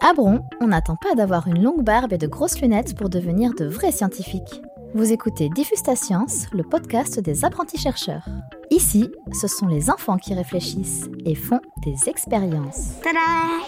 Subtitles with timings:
[0.00, 3.54] À Bron, on n'attend pas d'avoir une longue barbe et de grosses lunettes pour devenir
[3.54, 4.62] de vrais scientifiques.
[4.94, 8.24] Vous écoutez Diffusta Science, le podcast des apprentis chercheurs.
[8.70, 12.92] Ici, ce sont les enfants qui réfléchissent et font des expériences.
[13.02, 13.18] Tada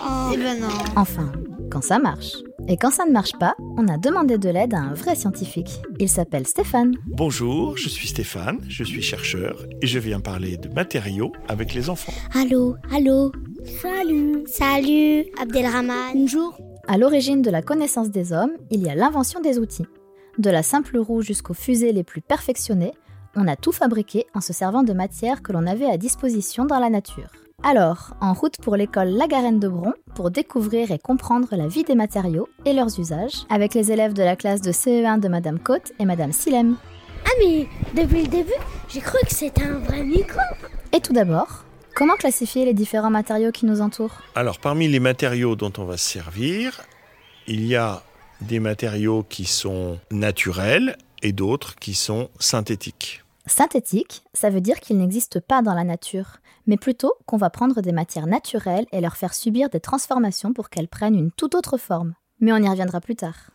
[0.03, 0.31] oh.
[0.33, 0.69] Eh ben non.
[0.97, 1.33] Enfin,
[1.71, 2.35] quand ça marche.
[2.71, 5.81] Et quand ça ne marche pas, on a demandé de l'aide à un vrai scientifique.
[5.99, 6.97] Il s'appelle Stéphane.
[7.07, 11.89] Bonjour, je suis Stéphane, je suis chercheur et je viens parler de matériaux avec les
[11.89, 12.13] enfants.
[12.35, 13.33] Allô, allô.
[13.81, 14.45] Salut.
[14.47, 16.13] Salut, Abdelrahman.
[16.15, 16.59] Bonjour.
[16.87, 19.87] À l'origine de la connaissance des hommes, il y a l'invention des outils.
[20.37, 22.93] De la simple roue jusqu'aux fusées les plus perfectionnées,
[23.35, 26.79] on a tout fabriqué en se servant de matières que l'on avait à disposition dans
[26.79, 27.31] la nature.
[27.65, 31.97] Alors, en route pour l'école Lagarenne de Bron pour découvrir et comprendre la vie des
[31.97, 35.93] matériaux et leurs usages avec les élèves de la classe de CE1 de Madame Côte
[35.99, 36.77] et Madame Silem.
[37.27, 38.53] Ah mais depuis le début,
[38.89, 40.41] j'ai cru que c'était un vrai micro.
[40.93, 41.65] Et tout d'abord,
[41.97, 44.23] comment classifier les différents matériaux qui nous entourent?
[44.37, 46.81] Alors, parmi les matériaux dont on va se servir,
[47.49, 48.03] il y a
[48.41, 53.25] des matériaux qui sont naturels et d'autres qui sont synthétiques.
[53.49, 57.81] Synthétique, ça veut dire qu'ils n'existent pas dans la nature, mais plutôt qu'on va prendre
[57.81, 61.79] des matières naturelles et leur faire subir des transformations pour qu'elles prennent une toute autre
[61.79, 62.15] forme.
[62.41, 63.51] Mais on y reviendra plus tard.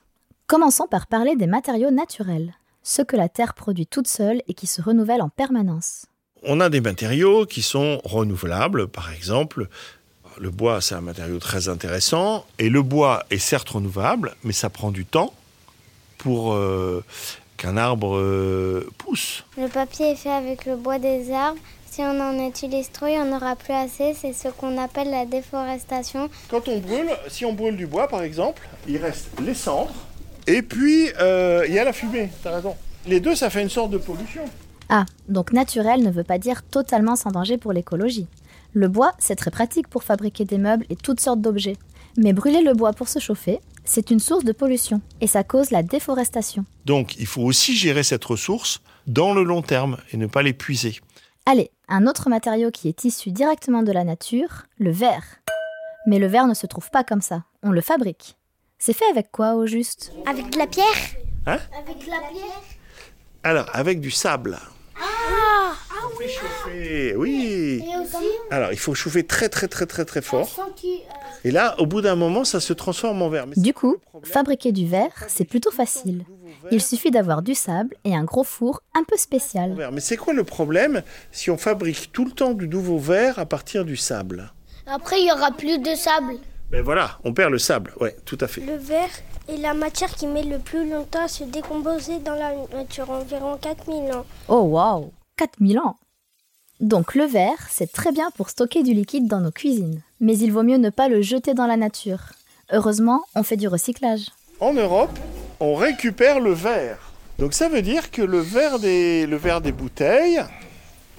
[0.47, 4.67] Commençons par parler des matériaux naturels, ceux que la Terre produit toute seule et qui
[4.67, 6.07] se renouvellent en permanence.
[6.41, 9.69] On a des matériaux qui sont renouvelables, par exemple,
[10.39, 14.69] le bois c'est un matériau très intéressant, et le bois est certes renouvelable, mais ça
[14.69, 15.33] prend du temps
[16.17, 17.03] pour euh,
[17.57, 19.43] qu'un arbre euh, pousse.
[19.57, 21.59] Le papier est fait avec le bois des arbres.
[21.89, 24.15] Si on en utilise trop, il n'y en aura plus assez.
[24.19, 26.29] C'est ce qu'on appelle la déforestation.
[26.49, 29.93] Quand on brûle, si on brûle du bois par exemple, il reste les cendres
[30.47, 32.75] et puis euh, il y a la fumée, t'as raison.
[33.05, 34.43] Les deux, ça fait une sorte de pollution.
[34.89, 38.27] Ah, donc naturel ne veut pas dire totalement sans danger pour l'écologie.
[38.73, 41.77] Le bois, c'est très pratique pour fabriquer des meubles et toutes sortes d'objets.
[42.17, 45.71] Mais brûler le bois pour se chauffer, c'est une source de pollution et ça cause
[45.71, 46.65] la déforestation.
[46.85, 50.99] Donc il faut aussi gérer cette ressource dans le long terme et ne pas l'épuiser.
[51.45, 55.23] Allez, un autre matériau qui est issu directement de la nature, le verre.
[56.07, 58.35] Mais le verre ne se trouve pas comme ça, on le fabrique.
[58.77, 60.11] C'est fait avec quoi au juste?
[60.25, 60.85] Avec de la pierre?
[61.45, 61.59] Hein?
[61.77, 62.61] Avec la pierre?
[63.43, 64.57] Alors, avec du sable.
[64.97, 65.73] Ah,
[66.05, 67.83] On fait chauffer, oui.
[67.85, 70.47] Et aussi, Alors, il faut chauffer très très très très très fort.
[70.47, 71.02] sans euh,
[71.43, 73.47] Et là, au bout d'un moment, ça se transforme en verre.
[73.47, 76.25] Mais Du coup, fabriquer du verre, c'est plutôt facile.
[76.71, 79.75] Il suffit d'avoir du sable et un gros four un peu spécial.
[79.91, 83.45] Mais c'est quoi le problème si on fabrique tout le temps du nouveau verre à
[83.45, 84.53] partir du sable?
[84.85, 86.35] Après, il y aura plus de sable.
[86.71, 87.93] Ben voilà, on perd le sable.
[87.99, 88.61] Ouais, tout à fait.
[88.61, 89.09] Le verre
[89.47, 93.57] est la matière qui met le plus longtemps à se décomposer dans la nature, environ
[93.61, 94.25] 4000 ans.
[94.47, 95.97] Oh waouh 4000 ans
[96.79, 100.01] Donc le verre, c'est très bien pour stocker du liquide dans nos cuisines.
[100.25, 102.31] Mais il vaut mieux ne pas le jeter dans la nature.
[102.71, 104.27] Heureusement, on fait du recyclage.
[104.61, 105.19] En Europe,
[105.59, 106.97] on récupère le verre.
[107.39, 110.41] Donc ça veut dire que le verre des, le verre des bouteilles,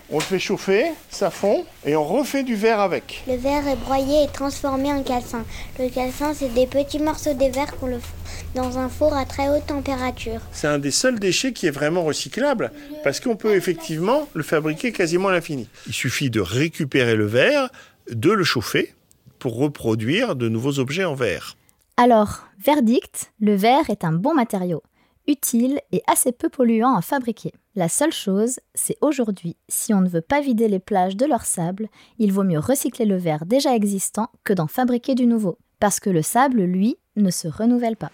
[0.08, 3.22] on le fait chauffer, ça fond, et on refait du verre avec.
[3.28, 5.44] Le verre est broyé et transformé en calcin.
[5.78, 8.14] Le calcin, c'est des petits morceaux de verre qu'on le fout
[8.54, 10.40] dans un four à très haute température.
[10.52, 12.72] C'est un des seuls déchets qui est vraiment recyclable,
[13.02, 15.68] parce qu'on peut effectivement le fabriquer quasiment à l'infini.
[15.86, 17.68] Il suffit de récupérer le verre,
[18.10, 18.94] de le chauffer,
[19.38, 21.56] pour reproduire de nouveaux objets en verre.
[21.96, 24.82] Alors, verdict, le verre est un bon matériau,
[25.28, 27.52] utile et assez peu polluant à fabriquer.
[27.76, 31.44] La seule chose, c'est aujourd'hui, si on ne veut pas vider les plages de leur
[31.44, 31.88] sable,
[32.18, 36.10] il vaut mieux recycler le verre déjà existant que d'en fabriquer du nouveau, parce que
[36.10, 38.10] le sable, lui, ne se renouvelle pas.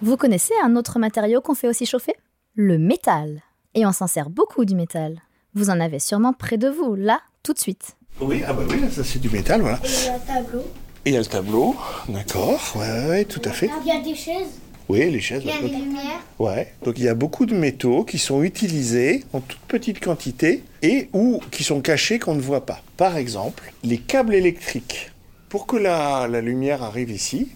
[0.00, 2.14] Vous connaissez un autre matériau qu'on fait aussi chauffer?
[2.54, 3.42] Le métal.
[3.74, 5.20] Et on s'en sert beaucoup du métal.
[5.54, 7.96] Vous en avez sûrement près de vous, là, tout de suite.
[8.22, 9.80] Oui, ah bah oui, ça c'est du métal, voilà.
[9.84, 10.64] Il y a un tableau.
[11.04, 11.76] Et il y a le tableau,
[12.08, 13.68] d'accord, ouais, ouais, tout à fait.
[13.84, 14.60] Il y a des chaises.
[14.88, 15.42] Oui, les chaises.
[15.44, 16.20] Il y a des lumières.
[16.38, 20.62] Ouais, donc il y a beaucoup de métaux qui sont utilisés en toute petite quantité
[20.82, 22.82] et ou qui sont cachés qu'on ne voit pas.
[22.96, 25.10] Par exemple, les câbles électriques.
[25.48, 27.48] Pour que la, la lumière arrive ici,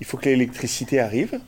[0.00, 1.40] il faut que l'électricité arrive.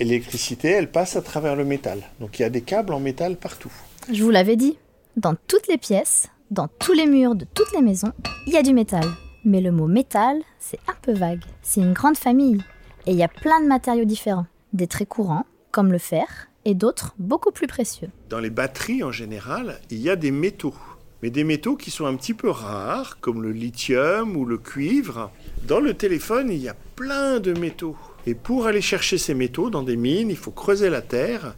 [0.00, 2.00] Et l'électricité, elle passe à travers le métal.
[2.18, 3.72] Donc il y a des câbles en métal partout.
[4.12, 4.78] Je vous l'avais dit,
[5.16, 8.12] dans toutes les pièces, dans tous les murs de toutes les maisons,
[8.46, 9.04] il y a du métal.
[9.44, 11.40] Mais le mot métal, c'est un peu vague.
[11.62, 12.62] C'est une grande famille.
[13.06, 14.46] Et il y a plein de matériaux différents.
[14.74, 16.26] Des très courants, comme le fer,
[16.66, 18.10] et d'autres beaucoup plus précieux.
[18.28, 20.74] Dans les batteries en général, il y a des métaux.
[21.22, 25.30] Mais des métaux qui sont un petit peu rares, comme le lithium ou le cuivre.
[25.66, 27.96] Dans le téléphone, il y a plein de métaux.
[28.26, 31.54] Et pour aller chercher ces métaux dans des mines, il faut creuser la terre.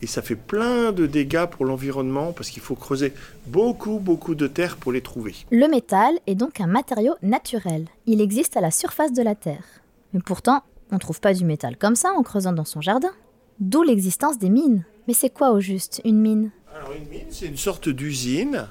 [0.00, 3.12] Et ça fait plein de dégâts pour l'environnement parce qu'il faut creuser
[3.46, 5.34] beaucoup, beaucoup de terre pour les trouver.
[5.50, 7.86] Le métal est donc un matériau naturel.
[8.06, 9.64] Il existe à la surface de la Terre.
[10.12, 13.10] Mais pourtant, on ne trouve pas du métal comme ça en creusant dans son jardin.
[13.58, 14.84] D'où l'existence des mines.
[15.08, 16.50] Mais c'est quoi au juste une mine?
[16.76, 18.68] Alors une mine, c'est une sorte d'usine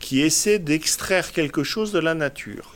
[0.00, 2.74] qui essaie d'extraire quelque chose de la nature.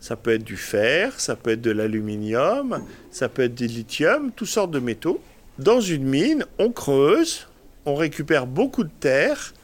[0.00, 4.30] Ça peut être du fer, ça peut être de l'aluminium, ça peut être du lithium,
[4.34, 5.20] toutes sortes de métaux.
[5.58, 7.48] Dans une mine, on creuse,
[7.84, 9.54] on récupère beaucoup de terre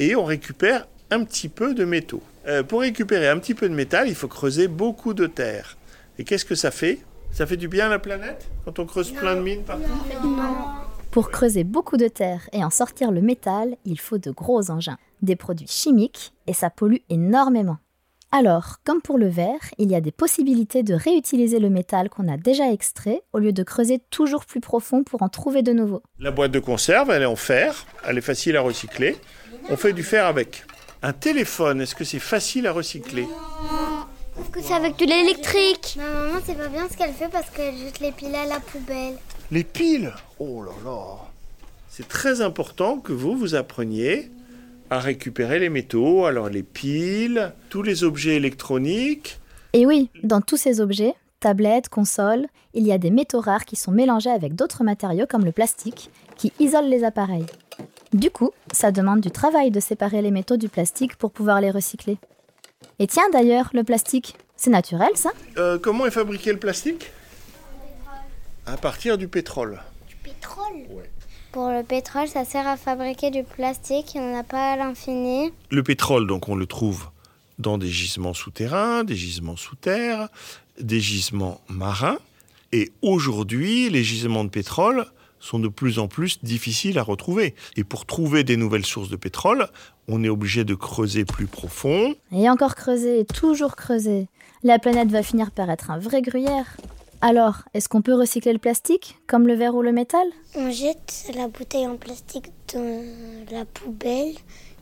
[0.00, 2.22] et on récupère un petit peu de métaux.
[2.48, 5.76] Euh, pour récupérer un petit peu de métal, il faut creuser beaucoup de terre.
[6.18, 6.98] Et qu'est-ce que ça fait?
[7.30, 9.84] Ça fait du bien à la planète quand on creuse plein de mines partout?
[11.12, 14.98] Pour creuser beaucoup de terre et en sortir le métal, il faut de gros engins,
[15.22, 17.78] des produits chimiques, et ça pollue énormément.
[18.38, 22.30] Alors, comme pour le verre, il y a des possibilités de réutiliser le métal qu'on
[22.30, 26.02] a déjà extrait au lieu de creuser toujours plus profond pour en trouver de nouveau.
[26.18, 29.16] La boîte de conserve, elle est en fer, elle est facile à recycler.
[29.70, 30.66] On fait du fer avec.
[31.02, 33.26] Un téléphone, est-ce que c'est facile à recycler?
[34.36, 35.96] Parce que c'est avec de l'électrique?
[35.96, 38.60] Ma maman, c'est pas bien ce qu'elle fait parce qu'elle jette les piles à la
[38.60, 39.14] poubelle.
[39.50, 40.12] Les piles?
[40.38, 41.06] Oh là là
[41.88, 44.30] C'est très important que vous, vous appreniez
[44.90, 49.40] à récupérer les métaux, alors les piles, tous les objets électroniques.
[49.72, 53.76] Et oui, dans tous ces objets, tablettes, consoles, il y a des métaux rares qui
[53.76, 57.46] sont mélangés avec d'autres matériaux comme le plastique, qui isolent les appareils.
[58.12, 61.70] Du coup, ça demande du travail de séparer les métaux du plastique pour pouvoir les
[61.70, 62.18] recycler.
[62.98, 65.30] Et tiens d'ailleurs, le plastique, c'est naturel ça?
[65.58, 67.10] Euh, comment est fabriqué le plastique?
[68.64, 69.80] À partir du pétrole.
[70.08, 71.04] Du pétrole?
[71.56, 74.14] Pour le pétrole, ça sert à fabriquer du plastique.
[74.14, 75.50] Il n'y en a pas à l'infini.
[75.70, 77.08] Le pétrole, donc, on le trouve
[77.58, 80.28] dans des gisements souterrains, des gisements sous terre,
[80.78, 82.18] des gisements marins.
[82.72, 85.06] Et aujourd'hui, les gisements de pétrole
[85.40, 87.54] sont de plus en plus difficiles à retrouver.
[87.74, 89.68] Et pour trouver des nouvelles sources de pétrole,
[90.08, 92.14] on est obligé de creuser plus profond.
[92.32, 94.28] Et encore creuser, toujours creuser.
[94.62, 96.76] La planète va finir par être un vrai gruyère.
[97.20, 100.26] Alors, est-ce qu'on peut recycler le plastique, comme le verre ou le métal?
[100.54, 103.04] On jette la bouteille en plastique dans
[103.50, 104.34] la poubelle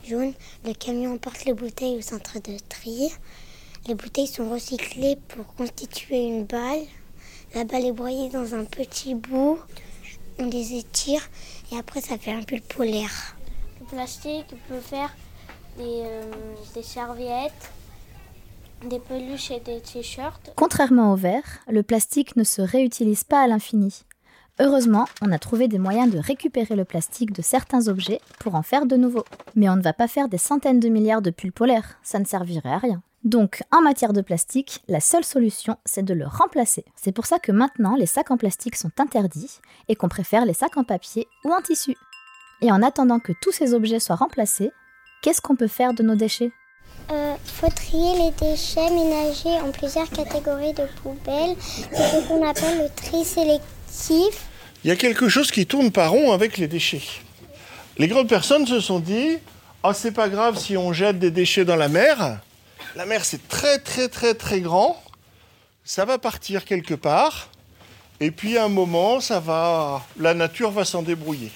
[0.05, 0.33] jaune.
[0.65, 3.09] Le camion emporte les bouteilles au centre de tri.
[3.87, 6.81] Les bouteilles sont recyclées pour constituer une balle.
[7.53, 9.57] La balle est broyée dans un petit bout.
[10.37, 11.21] On les étire
[11.71, 13.37] et après ça fait un pull polaire.
[13.79, 15.15] Le plastique peut faire
[15.77, 16.31] des, euh,
[16.73, 17.71] des serviettes,
[18.83, 20.51] des peluches et des t-shirts.
[20.55, 24.03] Contrairement au verre, le plastique ne se réutilise pas à l'infini.
[24.59, 28.61] Heureusement, on a trouvé des moyens de récupérer le plastique de certains objets pour en
[28.61, 29.25] faire de nouveaux.
[29.55, 32.25] Mais on ne va pas faire des centaines de milliards de pulls polaires, ça ne
[32.25, 33.01] servirait à rien.
[33.25, 36.85] Donc, en matière de plastique, la seule solution, c'est de le remplacer.
[36.95, 40.53] C'est pour ça que maintenant, les sacs en plastique sont interdits et qu'on préfère les
[40.53, 41.95] sacs en papier ou en tissu.
[42.61, 44.71] Et en attendant que tous ces objets soient remplacés,
[45.21, 46.51] qu'est-ce qu'on peut faire de nos déchets?
[47.11, 51.55] Euh, faut trier les déchets ménagers en plusieurs catégories de poubelles.
[51.91, 54.47] C'est ce qu'on appelle le tri sélectif.
[54.83, 57.01] Il y a quelque chose qui tourne pas rond avec les déchets.
[57.97, 59.37] Les grandes personnes se sont dit
[59.83, 62.39] Oh, c'est pas grave si on jette des déchets dans la mer.
[62.95, 65.01] La mer, c'est très, très, très, très grand.
[65.83, 67.49] Ça va partir quelque part.
[68.19, 70.01] Et puis, à un moment, ça va.
[70.19, 71.51] La nature va s'en débrouiller.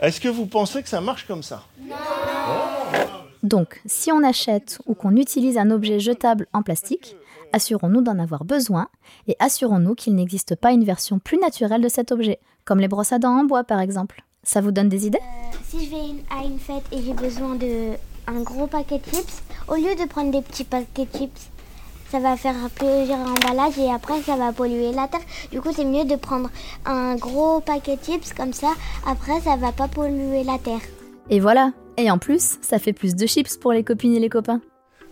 [0.00, 1.62] Est-ce que vous pensez que ça marche comme ça?
[3.42, 7.16] Donc, si on achète ou qu'on utilise un objet jetable en plastique,
[7.52, 8.88] assurons-nous d'en avoir besoin
[9.28, 13.12] et assurons-nous qu'il n'existe pas une version plus naturelle de cet objet, comme les brosses
[13.12, 14.24] à dents en bois par exemple.
[14.42, 15.20] Ça vous donne des idées?
[15.68, 15.96] Si je vais
[16.30, 17.92] à une fête et j'ai besoin de
[18.26, 21.50] un gros paquet de chips, au lieu de prendre des petits paquets de chips,
[22.10, 25.20] ça va faire plusieurs emballages et après ça va polluer la terre.
[25.50, 26.50] Du coup, c'est mieux de prendre
[26.84, 28.72] un gros paquet de chips comme ça.
[29.06, 30.80] Après, ça va pas polluer la terre.
[31.28, 31.72] Et voilà.
[32.00, 34.62] Et en plus, ça fait plus de chips pour les copines et les copains.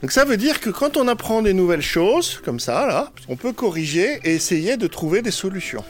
[0.01, 3.37] Donc ça veut dire que quand on apprend des nouvelles choses, comme ça, là, on
[3.37, 5.85] peut corriger et essayer de trouver des solutions.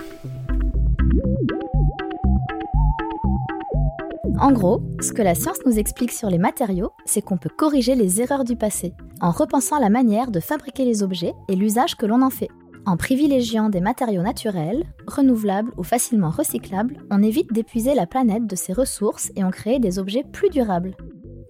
[4.40, 7.94] En gros, ce que la science nous explique sur les matériaux, c'est qu'on peut corriger
[7.94, 12.06] les erreurs du passé, en repensant la manière de fabriquer les objets et l'usage que
[12.06, 12.48] l'on en fait.
[12.88, 18.56] En privilégiant des matériaux naturels, renouvelables ou facilement recyclables, on évite d'épuiser la planète de
[18.56, 20.96] ses ressources et on crée des objets plus durables.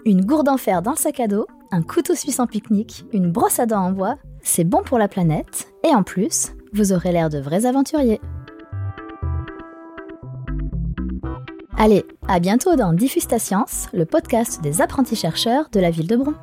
[0.04, 3.30] Une gourde en fer dans le sac à dos, un couteau suisse en pique-nique, une
[3.30, 7.12] brosse à dents en bois, c'est bon pour la planète et en plus, vous aurez
[7.12, 8.20] l'air de vrais aventuriers.
[11.76, 16.16] Allez, à bientôt dans Diffuse science, le podcast des apprentis chercheurs de la ville de
[16.16, 16.34] Bron.